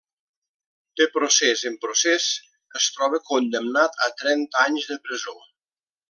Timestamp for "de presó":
4.93-5.37